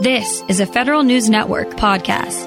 [0.00, 2.46] This is a Federal News Network podcast.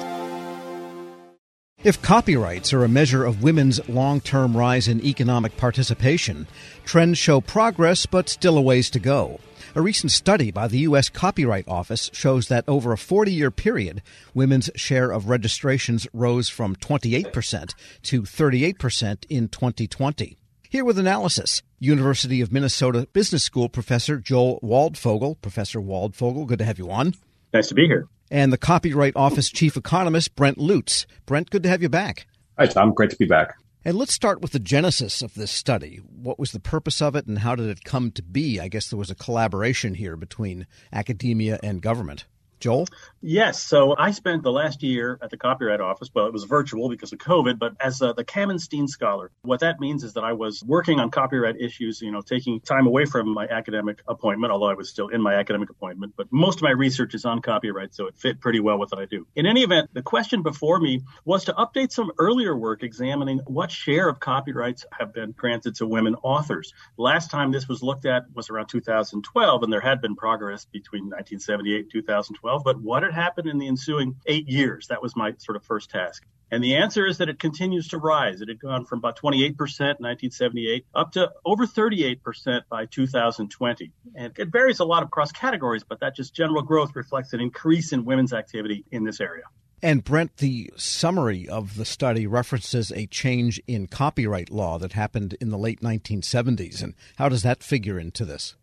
[1.83, 6.47] If copyrights are a measure of women's long term rise in economic participation,
[6.85, 9.41] trends show progress but still a ways to go.
[9.75, 11.09] A recent study by the U.S.
[11.09, 14.01] Copyright Office shows that over a 40 year period,
[14.33, 17.73] women's share of registrations rose from 28%
[18.03, 20.37] to 38% in 2020.
[20.69, 25.41] Here with analysis, University of Minnesota Business School professor Joel Waldfogel.
[25.41, 27.13] Professor Waldfogel, good to have you on.
[27.53, 28.07] Nice to be here.
[28.29, 31.05] And the Copyright Office Chief Economist, Brent Lutes.
[31.25, 32.27] Brent, good to have you back.
[32.57, 32.93] Hi, Tom.
[32.93, 33.55] Great to be back.
[33.83, 35.97] And let's start with the genesis of this study.
[35.97, 38.59] What was the purpose of it and how did it come to be?
[38.59, 42.25] I guess there was a collaboration here between academia and government.
[42.61, 42.87] Joel?
[43.21, 43.61] Yes.
[43.61, 46.09] So I spent the last year at the Copyright Office.
[46.13, 49.31] Well, it was virtual because of COVID, but as uh, the Kaminstein Scholar.
[49.41, 52.87] What that means is that I was working on copyright issues, you know, taking time
[52.87, 56.13] away from my academic appointment, although I was still in my academic appointment.
[56.15, 59.01] But most of my research is on copyright, so it fit pretty well with what
[59.01, 59.27] I do.
[59.35, 63.71] In any event, the question before me was to update some earlier work examining what
[63.71, 66.73] share of copyrights have been granted to women authors.
[66.97, 71.03] Last time this was looked at was around 2012, and there had been progress between
[71.03, 74.87] 1978 and 2012 but what had happened in the ensuing eight years?
[74.87, 76.23] That was my sort of first task.
[76.51, 78.41] And the answer is that it continues to rise.
[78.41, 83.91] It had gone from about 28% in 1978 up to over 38% by 2020.
[84.15, 87.93] And it varies a lot across categories, but that just general growth reflects an increase
[87.93, 89.45] in women's activity in this area.
[89.81, 95.35] And Brent, the summary of the study references a change in copyright law that happened
[95.41, 96.83] in the late 1970s.
[96.83, 98.55] And how does that figure into this?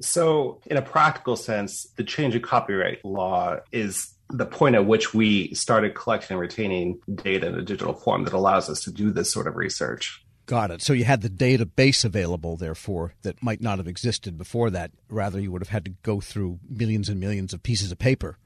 [0.00, 5.14] So, in a practical sense, the change in copyright law is the point at which
[5.14, 9.10] we started collecting and retaining data in a digital form that allows us to do
[9.10, 10.22] this sort of research.
[10.46, 10.82] Got it.
[10.82, 14.92] So you had the database available, therefore, that might not have existed before that.
[15.10, 18.38] Rather, you would have had to go through millions and millions of pieces of paper.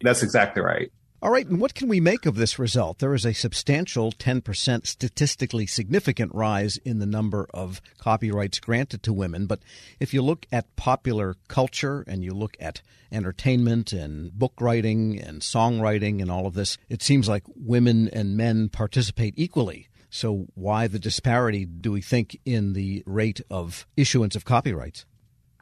[0.00, 0.90] That's exactly right.
[1.22, 2.98] All right, and what can we make of this result?
[2.98, 9.12] There is a substantial 10% statistically significant rise in the number of copyrights granted to
[9.12, 9.46] women.
[9.46, 9.60] But
[10.00, 12.82] if you look at popular culture and you look at
[13.12, 18.36] entertainment and book writing and songwriting and all of this, it seems like women and
[18.36, 19.86] men participate equally.
[20.10, 25.06] So, why the disparity, do we think, in the rate of issuance of copyrights?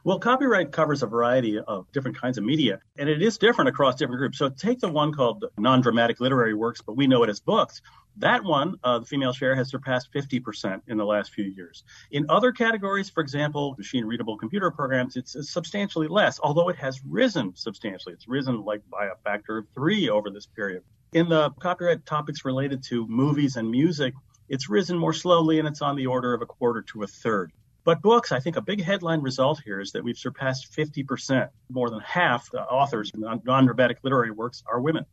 [0.03, 3.95] Well, copyright covers a variety of different kinds of media, and it is different across
[3.95, 4.39] different groups.
[4.39, 7.83] So take the one called non dramatic literary works, but we know it as books.
[8.17, 11.83] That one, uh, the female share has surpassed 50% in the last few years.
[12.09, 16.99] In other categories, for example, machine readable computer programs, it's, substantially less, although it has
[17.07, 18.13] risen substantially.
[18.13, 20.83] It's risen like by a factor of three over this period.
[21.13, 24.15] In the copyright topics related to movies and music,
[24.49, 27.51] it's risen more slowly and it's on the order of a quarter to a third.
[27.83, 31.49] But books, I think a big headline result here is that we've surpassed 50%.
[31.69, 35.05] More than half the authors in non dramatic literary works are women.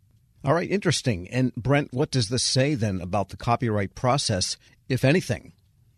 [0.44, 1.28] All right, interesting.
[1.28, 4.56] And Brent, what does this say then about the copyright process,
[4.88, 5.52] if anything?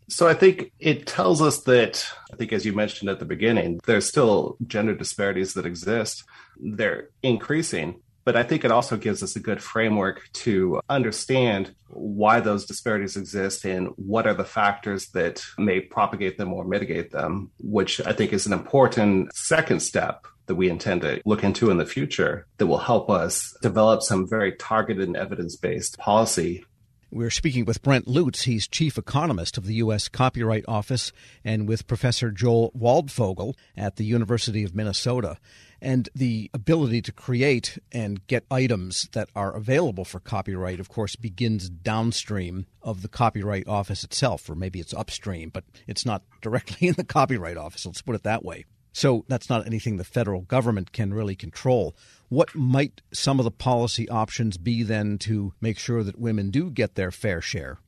[0.09, 3.81] So I think it tells us that, I think as you mentioned at the beginning,
[3.87, 6.25] there's still gender disparities that exist.
[6.61, 12.39] They're increasing, but I think it also gives us a good framework to understand why
[12.39, 17.51] those disparities exist and what are the factors that may propagate them or mitigate them,
[17.59, 21.79] which I think is an important second step that we intend to look into in
[21.79, 26.65] the future that will help us develop some very targeted and evidence based policy
[27.11, 28.43] we're speaking with Brent Lutes.
[28.43, 30.09] He's chief economist of the U.S.
[30.09, 31.13] Copyright Office,
[31.45, 35.37] and with Professor Joel Waldfogel at the University of Minnesota.
[35.83, 41.17] And the ability to create and get items that are available for copyright, of course,
[41.17, 46.89] begins downstream of the Copyright Office itself, or maybe it's upstream, but it's not directly
[46.89, 47.87] in the Copyright Office.
[47.87, 48.67] Let's put it that way.
[48.93, 51.95] So that's not anything the federal government can really control.
[52.29, 56.71] What might some of the policy options be then to make sure that women do
[56.71, 57.79] get their fair share?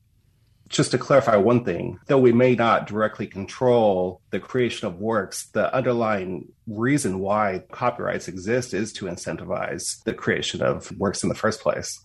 [0.68, 5.46] Just to clarify one thing, though we may not directly control the creation of works,
[5.48, 11.34] the underlying reason why copyrights exist is to incentivize the creation of works in the
[11.34, 12.02] first place.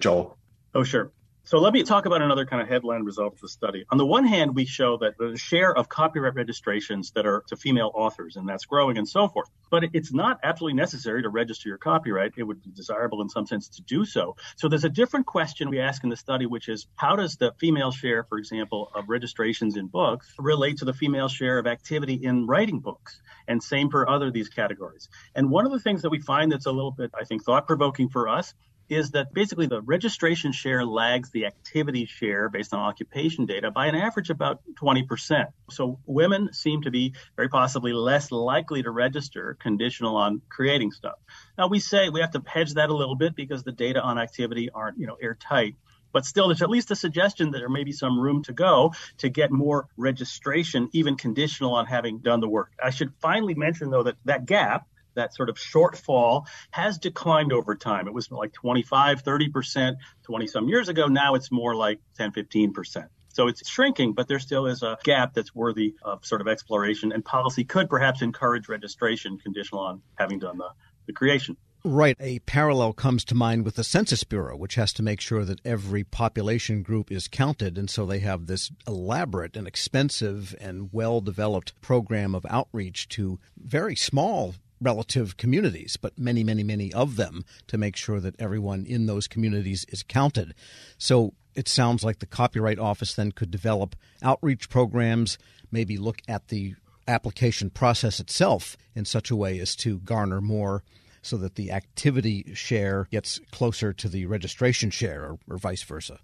[0.00, 0.36] Joel.
[0.74, 1.12] Oh, sure.
[1.48, 3.86] So let me talk about another kind of headline result of the study.
[3.90, 7.56] On the one hand, we show that the share of copyright registrations that are to
[7.56, 9.48] female authors, and that's growing and so forth.
[9.70, 12.32] But it's not absolutely necessary to register your copyright.
[12.36, 14.36] It would be desirable in some sense to do so.
[14.56, 17.54] So there's a different question we ask in the study, which is how does the
[17.58, 22.12] female share, for example, of registrations in books relate to the female share of activity
[22.12, 23.22] in writing books?
[23.46, 25.08] And same for other these categories.
[25.34, 27.66] And one of the things that we find that's a little bit, I think, thought
[27.66, 28.52] provoking for us
[28.88, 33.86] is that basically the registration share lags the activity share based on occupation data by
[33.86, 35.46] an average about 20%.
[35.70, 41.18] So women seem to be very possibly less likely to register conditional on creating stuff.
[41.56, 44.18] Now we say we have to hedge that a little bit because the data on
[44.18, 45.76] activity aren't, you know, airtight.
[46.12, 48.94] But still, there's at least a suggestion that there may be some room to go
[49.18, 52.72] to get more registration, even conditional on having done the work.
[52.82, 54.86] I should finally mention, though, that that gap,
[55.18, 58.06] that sort of shortfall has declined over time.
[58.06, 61.06] It was like 25, 30% 20 some years ago.
[61.06, 63.08] Now it's more like 10, 15%.
[63.28, 67.12] So it's shrinking, but there still is a gap that's worthy of sort of exploration,
[67.12, 70.70] and policy could perhaps encourage registration conditional on having done the,
[71.06, 71.56] the creation.
[71.84, 72.16] Right.
[72.18, 75.64] A parallel comes to mind with the Census Bureau, which has to make sure that
[75.64, 77.78] every population group is counted.
[77.78, 83.38] And so they have this elaborate and expensive and well developed program of outreach to
[83.56, 88.84] very small relative communities, but many, many, many of them to make sure that everyone
[88.86, 90.54] in those communities is counted.
[90.98, 95.38] So it sounds like the Copyright Office then could develop outreach programs,
[95.70, 96.74] maybe look at the
[97.06, 100.82] application process itself in such a way as to garner more
[101.22, 106.20] so that the activity share gets closer to the registration share or, or vice versa.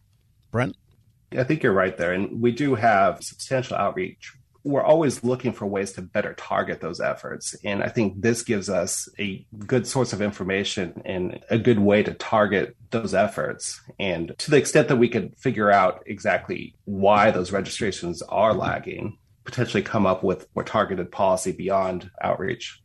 [0.51, 0.77] Brent?
[1.37, 2.13] I think you're right there.
[2.13, 4.35] And we do have substantial outreach.
[4.65, 7.55] We're always looking for ways to better target those efforts.
[7.65, 12.03] And I think this gives us a good source of information and a good way
[12.03, 13.81] to target those efforts.
[13.99, 19.19] And to the extent that we could figure out exactly why those registrations are lagging,
[19.45, 22.81] potentially come up with more targeted policy beyond outreach.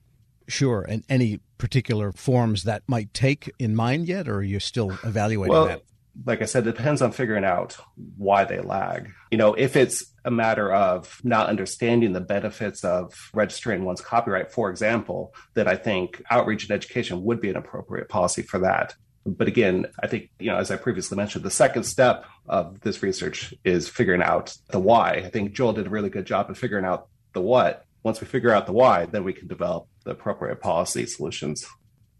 [0.50, 0.82] Sure.
[0.82, 5.54] And any particular forms that might take in mind yet, or are you still evaluating
[5.54, 5.84] well, that?
[6.26, 7.78] Like I said, it depends on figuring out
[8.18, 9.12] why they lag.
[9.32, 14.52] You know, if it's a matter of not understanding the benefits of registering one's copyright,
[14.52, 18.96] for example, that I think outreach and education would be an appropriate policy for that.
[19.26, 23.04] But again, I think, you know, as I previously mentioned, the second step of this
[23.04, 25.12] research is figuring out the why.
[25.12, 28.28] I think Joel did a really good job of figuring out the what once we
[28.28, 31.66] figure out the why, then we can develop the appropriate policy solutions.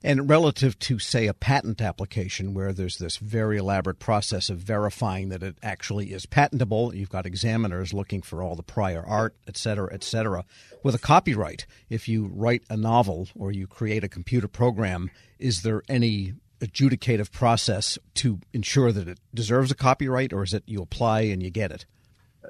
[0.02, 5.28] And relative to, say, a patent application where there's this very elaborate process of verifying
[5.28, 9.58] that it actually is patentable, you've got examiners looking for all the prior art, et
[9.58, 10.46] cetera, et cetera.
[10.84, 15.64] With a copyright, if you write a novel or you create a computer program, is
[15.64, 20.82] there any adjudicative process to ensure that it deserves a copyright, or is it you
[20.82, 21.86] apply and you get it?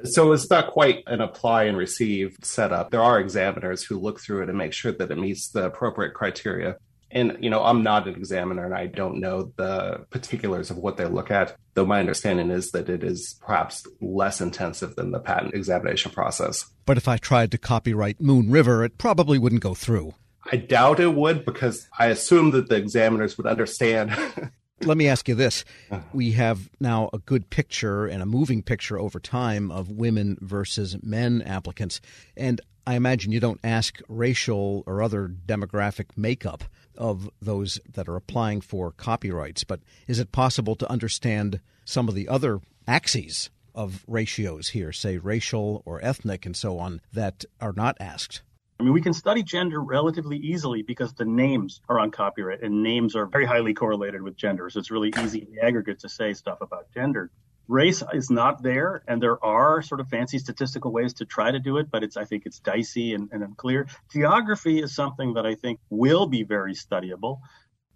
[0.03, 2.91] So it's not quite an apply and receive setup.
[2.91, 6.13] There are examiners who look through it and make sure that it meets the appropriate
[6.13, 6.77] criteria.
[7.11, 10.97] And, you know, I'm not an examiner and I don't know the particulars of what
[10.97, 15.19] they look at, though my understanding is that it is perhaps less intensive than the
[15.19, 16.65] patent examination process.
[16.85, 20.13] But if I tried to copyright Moon River, it probably wouldn't go through.
[20.51, 24.11] I doubt it would because I assume that the examiners would understand
[24.81, 25.65] Let me ask you this.
[25.91, 26.01] Uh-huh.
[26.13, 30.97] We have now a good picture and a moving picture over time of women versus
[31.03, 31.99] men applicants.
[32.37, 36.63] And I imagine you don't ask racial or other demographic makeup
[36.97, 42.15] of those that are applying for copyrights, but is it possible to understand some of
[42.15, 47.73] the other axes of ratios here, say racial or ethnic and so on, that are
[47.73, 48.41] not asked?
[48.79, 52.81] I mean, we can study gender relatively easily because the names are on copyright and
[52.81, 54.69] names are very highly correlated with gender.
[54.69, 57.29] So it's really easy in the aggregate to say stuff about gender.
[57.69, 61.59] Race is not there, and there are sort of fancy statistical ways to try to
[61.59, 63.87] do it, but it's I think it's dicey and, and unclear.
[64.11, 67.41] Geography is something that I think will be very studyable.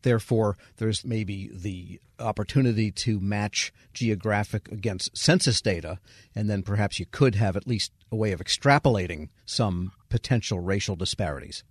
[0.03, 5.97] Therefore, there's maybe the opportunity to match geographic against census data,
[6.35, 10.95] and then perhaps you could have at least a way of extrapolating some potential racial
[10.95, 11.63] disparities.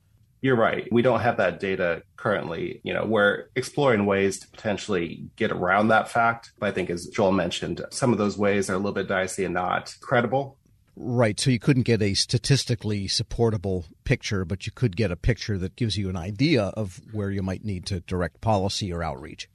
[0.43, 0.89] You're right.
[0.93, 2.81] We don't have that data currently.
[2.83, 6.53] You know, we're exploring ways to potentially get around that fact.
[6.59, 9.45] But I think, as Joel mentioned, some of those ways are a little bit dicey
[9.45, 10.59] and not credible.
[10.97, 11.41] Right.
[11.41, 15.77] So you couldn't get a statistically supportable picture, but you could get a picture that
[15.77, 19.49] gives you an idea of where you might need to direct policy or outreach.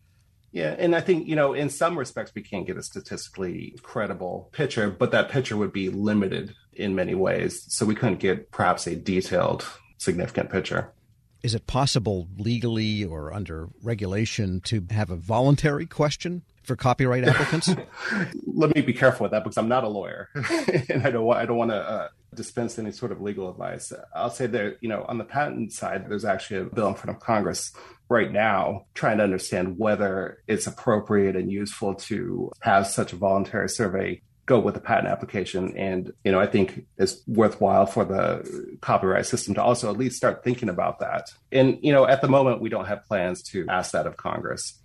[0.54, 4.50] Yeah, and I think, you know, in some respects, we can't get a statistically credible
[4.54, 7.66] picture, but that picture would be limited in many ways.
[7.68, 9.66] So we couldn't get perhaps a detailed,
[9.98, 10.92] significant picture.
[11.44, 17.70] Is it possible legally or under regulation to have a voluntary question for copyright applicants?
[18.46, 20.30] Let me be careful with that because I'm not a lawyer,
[20.90, 23.94] and I don't want I don't want to uh, dispense any sort of legal advice.
[24.16, 27.16] I'll say that you know on the patent side, there's actually a bill in front
[27.16, 27.72] of Congress
[28.10, 33.70] right now trying to understand whether it's appropriate and useful to have such a voluntary
[33.70, 35.78] survey go with the patent application.
[35.78, 40.18] And, you know, I think it's worthwhile for the copyright system to also at least
[40.18, 41.32] start thinking about that.
[41.52, 44.80] And, you know, at the moment, we don't have plans to ask that of Congress.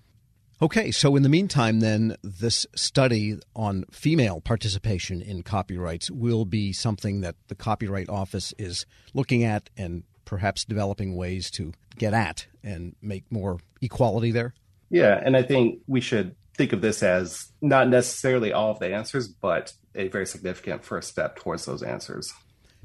[0.61, 6.73] Okay, so in the meantime, then, this study on female participation in copyrights will be
[6.73, 12.47] something that the Copyright Office is looking at and perhaps developing ways to get at
[12.63, 14.55] and make more equality there?
[14.89, 18.95] Yeah, and I think we should think of this as not necessarily all of the
[18.95, 22.33] answers, but a very significant first step towards those answers.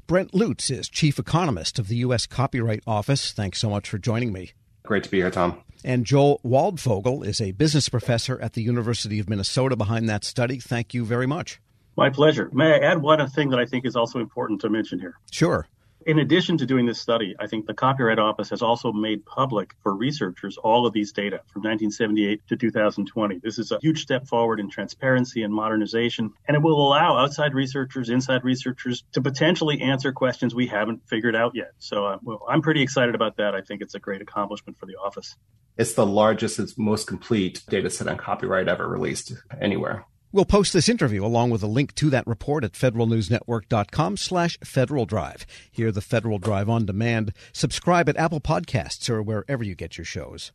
[0.08, 2.26] Brent Lutes is chief economist of the U.S.
[2.26, 3.30] Copyright Office.
[3.30, 4.50] Thanks so much for joining me.
[4.82, 5.62] Great to be here, Tom.
[5.84, 10.58] And Joel Waldfogel is a business professor at the University of Minnesota behind that study.
[10.58, 11.60] Thank you very much.
[11.96, 12.50] My pleasure.
[12.52, 15.14] May I add one thing that I think is also important to mention here?
[15.30, 15.68] Sure.
[16.08, 19.74] In addition to doing this study, I think the Copyright Office has also made public
[19.82, 23.40] for researchers all of these data from 1978 to 2020.
[23.40, 27.52] This is a huge step forward in transparency and modernization, and it will allow outside
[27.52, 31.72] researchers, inside researchers to potentially answer questions we haven't figured out yet.
[31.78, 33.54] So uh, well, I'm pretty excited about that.
[33.54, 35.36] I think it's a great accomplishment for the office.
[35.76, 40.06] It's the largest, it's most complete data set on copyright ever released anywhere.
[40.30, 45.06] We'll post this interview along with a link to that report at federalnewsnetwork.com slash Federal
[45.06, 45.46] Drive.
[45.70, 47.32] Hear the Federal Drive on demand.
[47.52, 50.52] Subscribe at Apple Podcasts or wherever you get your shows.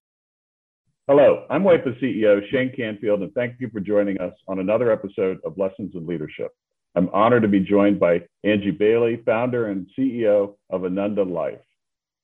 [1.07, 5.39] Hello, I'm WIPA CEO Shane Canfield, and thank you for joining us on another episode
[5.43, 6.51] of Lessons in Leadership.
[6.95, 11.59] I'm honored to be joined by Angie Bailey, founder and CEO of Ananda Life.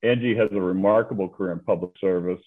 [0.03, 2.41] Angie has a remarkable career in public service,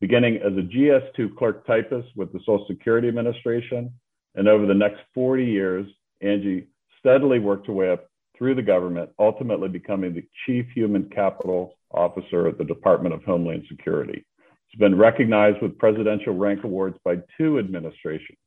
[0.00, 3.92] beginning as a GS2 clerk typist with the Social Security Administration
[4.34, 5.86] and over the next 40 years,
[6.20, 6.66] Angie
[6.98, 12.48] steadily worked her way up through the government, ultimately becoming the Chief Human Capital Officer
[12.48, 14.24] at the Department of Homeland Security.
[14.68, 18.38] She's been recognized with presidential rank awards by two administrations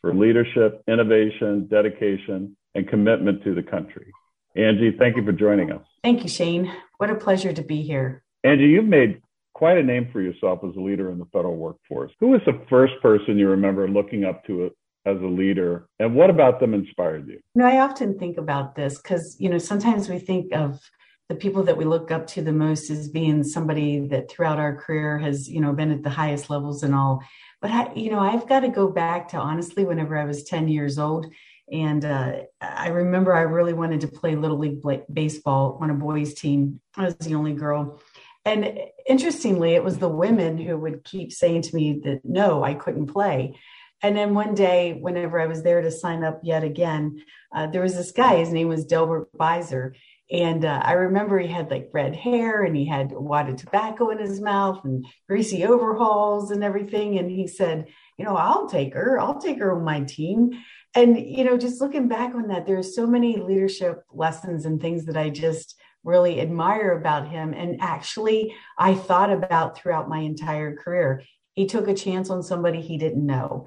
[0.00, 4.12] for leadership, innovation, dedication, and commitment to the country.
[4.56, 5.82] Angie, thank you for joining us.
[6.02, 6.72] Thank you, Shane.
[6.98, 8.22] What a pleasure to be here.
[8.42, 9.22] Angie, you've made
[9.54, 12.10] quite a name for yourself as a leader in the federal workforce.
[12.20, 14.70] Who was the first person you remember looking up to
[15.06, 15.88] as a leader?
[15.98, 17.40] And what about them inspired you?
[17.54, 20.80] You know i often think about this because you know sometimes we think of
[21.28, 24.76] the people that we look up to the most as being somebody that throughout our
[24.76, 27.22] career has you know been at the highest levels and all.
[27.62, 30.68] But I, you know i've got to go back to honestly whenever i was 10
[30.68, 31.32] years old.
[31.72, 36.34] And uh, i remember i really wanted to play little league baseball on a boys
[36.34, 36.80] team.
[36.96, 38.00] I was the only girl.
[38.44, 42.74] And interestingly it was the women who would keep saying to me that no i
[42.74, 43.54] couldn't play
[44.02, 47.22] and then one day, whenever I was there to sign up yet again,
[47.54, 48.36] uh, there was this guy.
[48.36, 49.92] His name was Delbert Beiser.
[50.30, 53.56] And uh, I remember he had like red hair and he had a wad of
[53.56, 57.18] tobacco in his mouth and greasy overalls and everything.
[57.18, 59.18] And he said, You know, I'll take her.
[59.18, 60.52] I'll take her on my team.
[60.94, 65.06] And, you know, just looking back on that, there's so many leadership lessons and things
[65.06, 67.52] that I just really admire about him.
[67.52, 71.22] And actually, I thought about throughout my entire career.
[71.54, 73.66] He took a chance on somebody he didn't know.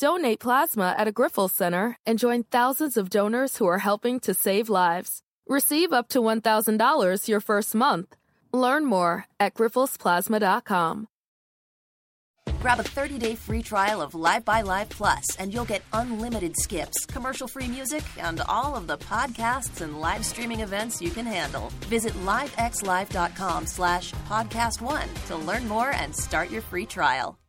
[0.00, 4.32] Donate plasma at a Grifols Center and join thousands of donors who are helping to
[4.32, 5.20] save lives.
[5.46, 8.16] Receive up to $1,000 your first month.
[8.50, 11.06] Learn more at grifolsplasma.com.
[12.60, 17.04] Grab a 30-day free trial of Live by Live Plus, and you'll get unlimited skips,
[17.04, 21.70] commercial-free music, and all of the podcasts and live streaming events you can handle.
[21.88, 27.39] Visit livexlive.com slash podcast one to learn more and start your free trial.